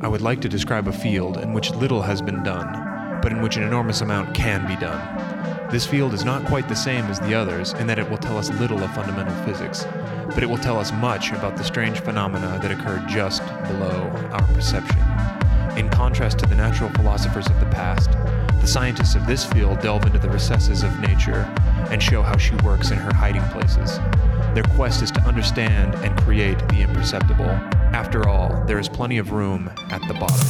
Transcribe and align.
I 0.00 0.08
would 0.08 0.22
like 0.22 0.40
to 0.40 0.48
describe 0.48 0.88
a 0.88 0.92
field 0.92 1.36
in 1.36 1.52
which 1.52 1.70
little 1.70 2.02
has 2.02 2.22
been 2.22 2.42
done, 2.42 3.20
but 3.20 3.32
in 3.32 3.42
which 3.42 3.56
an 3.56 3.62
enormous 3.62 4.00
amount 4.00 4.34
can 4.34 4.66
be 4.66 4.76
done. 4.76 5.70
This 5.70 5.86
field 5.86 6.14
is 6.14 6.24
not 6.24 6.46
quite 6.46 6.68
the 6.68 6.76
same 6.76 7.04
as 7.06 7.20
the 7.20 7.34
others 7.34 7.72
in 7.74 7.86
that 7.88 7.98
it 7.98 8.08
will 8.08 8.16
tell 8.16 8.38
us 8.38 8.50
little 8.60 8.82
of 8.82 8.94
fundamental 8.94 9.34
physics, 9.44 9.84
but 10.28 10.42
it 10.42 10.46
will 10.46 10.58
tell 10.58 10.78
us 10.78 10.92
much 10.92 11.32
about 11.32 11.56
the 11.56 11.64
strange 11.64 12.00
phenomena 12.00 12.58
that 12.62 12.70
occur 12.70 13.04
just 13.08 13.42
below 13.66 14.10
our 14.32 14.46
perception. 14.54 15.00
In 15.76 15.90
contrast 15.90 16.38
to 16.38 16.46
the 16.46 16.54
natural 16.54 16.88
philosophers 16.90 17.46
of 17.48 17.60
the 17.60 17.66
past, 17.66 18.12
the 18.60 18.66
scientists 18.66 19.14
of 19.14 19.26
this 19.26 19.44
field 19.44 19.80
delve 19.80 20.06
into 20.06 20.18
the 20.18 20.30
recesses 20.30 20.82
of 20.82 21.00
nature 21.00 21.42
and 21.90 22.02
show 22.02 22.22
how 22.22 22.36
she 22.36 22.54
works 22.56 22.92
in 22.92 22.98
her 22.98 23.12
hiding 23.12 23.44
places. 23.48 23.98
Their 24.54 24.64
quest 24.74 25.02
is 25.02 25.10
to 25.10 25.20
understand 25.22 25.94
and 25.96 26.16
create 26.22 26.58
the 26.68 26.80
imperceptible. 26.80 27.60
After 27.96 28.28
all, 28.28 28.62
there 28.66 28.78
is 28.78 28.90
plenty 28.90 29.16
of 29.16 29.32
room 29.32 29.70
at 29.88 30.06
the 30.06 30.12
bottom. 30.12 30.46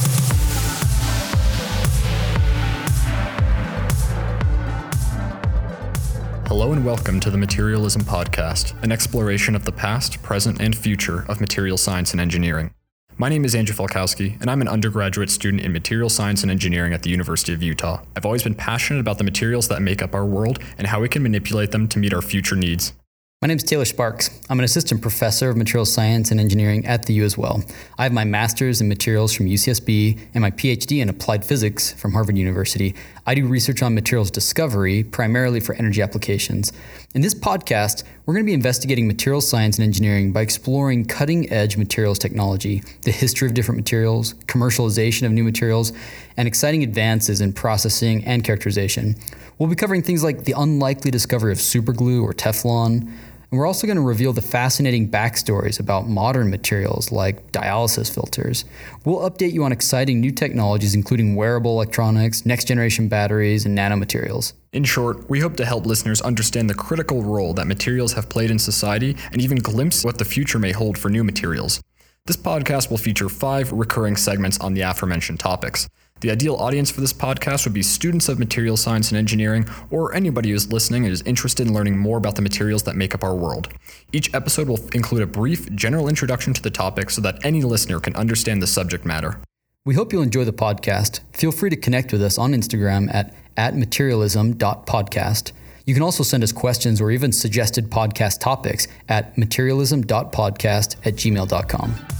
Hello 6.47 6.73
and 6.73 6.85
welcome 6.85 7.21
to 7.21 7.31
the 7.31 7.37
Materialism 7.37 8.01
Podcast, 8.01 8.73
an 8.83 8.91
exploration 8.91 9.55
of 9.55 9.63
the 9.63 9.71
past, 9.71 10.21
present, 10.21 10.59
and 10.59 10.75
future 10.75 11.23
of 11.29 11.39
material 11.39 11.77
science 11.77 12.11
and 12.11 12.19
engineering. 12.19 12.71
My 13.15 13.29
name 13.29 13.45
is 13.45 13.55
Andrew 13.55 13.73
Falkowski, 13.73 14.41
and 14.41 14.51
I'm 14.51 14.59
an 14.59 14.67
undergraduate 14.67 15.29
student 15.29 15.63
in 15.63 15.71
material 15.71 16.09
science 16.09 16.41
and 16.41 16.51
engineering 16.51 16.91
at 16.91 17.03
the 17.03 17.09
University 17.09 17.53
of 17.53 17.63
Utah. 17.63 18.01
I've 18.17 18.25
always 18.25 18.43
been 18.43 18.55
passionate 18.55 18.99
about 18.99 19.19
the 19.19 19.23
materials 19.23 19.69
that 19.69 19.81
make 19.81 20.01
up 20.01 20.13
our 20.13 20.25
world 20.25 20.59
and 20.77 20.87
how 20.87 20.99
we 20.99 21.07
can 21.07 21.23
manipulate 21.23 21.71
them 21.71 21.87
to 21.87 21.97
meet 21.97 22.13
our 22.13 22.21
future 22.21 22.57
needs. 22.57 22.91
My 23.39 23.47
name 23.47 23.57
is 23.57 23.63
Taylor 23.65 23.85
Sparks. 23.85 24.41
I'm 24.49 24.57
an 24.57 24.65
assistant 24.65 25.03
professor 25.03 25.51
of 25.51 25.57
material 25.57 25.85
science 25.85 26.31
and 26.31 26.39
engineering 26.39 26.87
at 26.87 27.05
the 27.05 27.13
U 27.13 27.23
as 27.23 27.37
well. 27.37 27.63
I 27.99 28.01
have 28.01 28.11
my 28.11 28.23
master's 28.23 28.81
in 28.81 28.87
materials 28.87 29.31
from 29.31 29.45
UCSB 29.45 30.19
and 30.33 30.41
my 30.41 30.49
PhD 30.49 31.03
in 31.03 31.07
applied 31.07 31.45
physics 31.45 31.91
from 31.91 32.13
Harvard 32.13 32.35
University. 32.35 32.95
I 33.29 33.35
do 33.35 33.45
research 33.45 33.83
on 33.83 33.93
materials 33.93 34.31
discovery, 34.31 35.03
primarily 35.03 35.59
for 35.59 35.75
energy 35.75 36.01
applications. 36.01 36.71
In 37.13 37.21
this 37.21 37.35
podcast, 37.35 38.05
we're 38.25 38.33
going 38.33 38.45
to 38.45 38.49
be 38.49 38.53
investigating 38.53 39.05
material 39.05 39.41
science 39.41 39.77
and 39.77 39.83
engineering 39.83 40.31
by 40.31 40.39
exploring 40.39 41.03
cutting 41.03 41.51
edge 41.51 41.75
materials 41.75 42.19
technology, 42.19 42.83
the 43.01 43.11
history 43.11 43.45
of 43.45 43.53
different 43.53 43.75
materials, 43.75 44.33
commercialization 44.45 45.25
of 45.25 45.33
new 45.33 45.43
materials, 45.43 45.91
and 46.37 46.47
exciting 46.47 46.83
advances 46.83 47.41
in 47.41 47.51
processing 47.51 48.23
and 48.23 48.45
characterization. 48.45 49.13
We'll 49.57 49.67
be 49.67 49.75
covering 49.75 50.03
things 50.03 50.23
like 50.23 50.45
the 50.45 50.53
unlikely 50.55 51.11
discovery 51.11 51.51
of 51.51 51.57
superglue 51.57 52.23
or 52.23 52.33
Teflon. 52.33 53.11
And 53.49 53.59
we're 53.59 53.65
also 53.65 53.87
going 53.87 53.95
to 53.95 54.03
reveal 54.03 54.33
the 54.33 54.41
fascinating 54.41 55.09
backstories 55.09 55.79
about 55.79 56.07
modern 56.07 56.49
materials 56.49 57.13
like 57.13 57.51
dialysis 57.53 58.13
filters. 58.13 58.65
We'll 59.05 59.29
update 59.29 59.53
you 59.53 59.63
on 59.63 59.71
exciting 59.71 60.19
new 60.19 60.31
technologies, 60.31 60.93
including 60.93 61.35
wearable 61.35 61.71
electronics, 61.71 62.45
next 62.45 62.65
generation 62.65 63.07
batteries, 63.07 63.65
and 63.65 63.77
nanomaterials. 63.77 64.51
In 64.73 64.83
short, 64.83 65.29
we 65.29 65.39
hope 65.39 65.55
to 65.57 65.65
help 65.65 65.85
listeners 65.85 66.19
understand 66.21 66.69
the 66.69 66.75
critical 66.75 67.23
role 67.23 67.53
that 67.53 67.67
materials 67.67 68.13
have 68.13 68.27
played 68.27 68.51
in 68.51 68.59
society 68.59 69.15
and 69.31 69.41
even 69.41 69.59
glimpse 69.59 70.03
what 70.03 70.17
the 70.17 70.25
future 70.25 70.59
may 70.59 70.73
hold 70.73 70.97
for 70.97 71.09
new 71.09 71.23
materials. 71.23 71.81
This 72.27 72.35
podcast 72.35 72.89
will 72.89 72.97
feature 72.97 73.29
five 73.29 73.71
recurring 73.71 74.17
segments 74.17 74.59
on 74.59 74.73
the 74.73 74.81
aforementioned 74.81 75.39
topics. 75.39 75.87
The 76.19 76.29
ideal 76.29 76.55
audience 76.55 76.91
for 76.91 76.99
this 76.99 77.13
podcast 77.13 77.63
would 77.65 77.73
be 77.73 77.81
students 77.81 78.27
of 78.27 78.37
material 78.37 78.75
science 78.75 79.11
and 79.11 79.17
engineering, 79.17 79.65
or 79.91 80.13
anybody 80.13 80.49
who 80.49 80.55
is 80.55 80.69
listening 80.69 81.05
and 81.05 81.13
is 81.13 81.21
interested 81.21 81.65
in 81.67 81.73
learning 81.73 81.97
more 81.97 82.17
about 82.17 82.35
the 82.35 82.41
materials 82.41 82.83
that 82.83 82.97
make 82.97 83.15
up 83.15 83.23
our 83.23 83.33
world. 83.33 83.69
Each 84.11 84.33
episode 84.33 84.67
will 84.67 84.85
include 84.93 85.21
a 85.21 85.25
brief, 85.25 85.71
general 85.73 86.09
introduction 86.09 86.53
to 86.53 86.61
the 86.61 86.69
topic 86.69 87.11
so 87.11 87.21
that 87.21 87.45
any 87.45 87.61
listener 87.61 88.01
can 88.01 88.13
understand 88.17 88.61
the 88.61 88.67
subject 88.67 89.05
matter. 89.05 89.39
We 89.85 89.95
hope 89.95 90.11
you'll 90.11 90.21
enjoy 90.21 90.43
the 90.43 90.51
podcast. 90.51 91.21
Feel 91.31 91.53
free 91.53 91.69
to 91.69 91.77
connect 91.77 92.11
with 92.11 92.21
us 92.21 92.37
on 92.37 92.51
Instagram 92.51 93.09
at, 93.13 93.33
at 93.55 93.75
materialism.podcast. 93.75 95.53
You 95.85 95.93
can 95.93 96.03
also 96.03 96.23
send 96.23 96.43
us 96.43 96.51
questions 96.51 96.99
or 96.99 97.09
even 97.09 97.31
suggested 97.31 97.89
podcast 97.89 98.41
topics 98.41 98.89
at 99.07 99.37
materialism.podcast 99.37 100.97
at 101.05 101.15
gmail.com. 101.15 102.16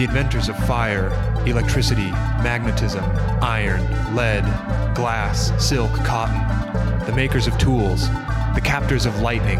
The 0.00 0.06
inventors 0.06 0.48
of 0.48 0.56
fire, 0.66 1.08
electricity, 1.44 2.10
magnetism, 2.40 3.04
iron, 3.42 3.82
lead, 4.16 4.44
glass, 4.94 5.52
silk, 5.62 5.92
cotton, 6.06 6.40
the 7.04 7.12
makers 7.12 7.46
of 7.46 7.58
tools, 7.58 8.08
the 8.54 8.62
captors 8.64 9.04
of 9.04 9.20
lightning, 9.20 9.58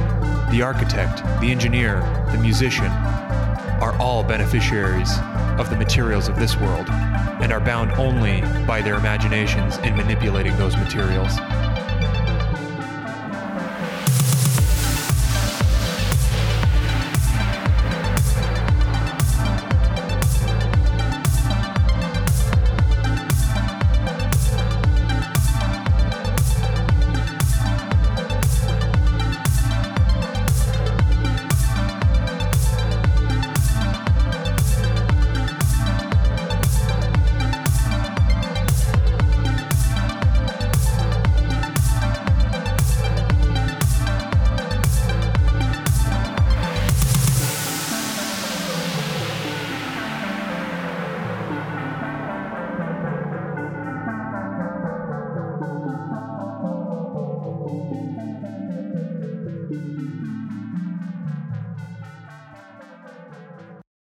the 0.51 0.63
architect, 0.63 1.19
the 1.43 1.51
engineer, 1.51 2.01
the 2.33 2.39
musician, 2.39 2.87
are 3.83 3.95
all 4.01 4.25
beneficiaries 4.25 5.13
of 5.59 5.69
the 5.69 5.77
materials 5.77 6.27
of 6.27 6.39
this 6.39 6.57
world 6.57 6.89
and 6.89 7.53
are 7.53 7.61
bound 7.61 7.93
only 7.99 8.41
by 8.67 8.81
their 8.81 8.95
imaginations 8.95 9.77
in 9.81 9.95
manipulating 9.95 10.57
those 10.57 10.75
materials. 10.75 11.37